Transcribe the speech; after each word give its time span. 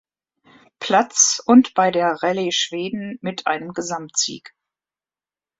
Platz 0.79 1.39
und 1.45 1.75
bei 1.75 1.91
der 1.91 2.15
Rallye 2.23 2.51
Schweden 2.51 3.19
mit 3.21 3.45
einem 3.45 3.71
Gesamtsieg. 3.71 4.55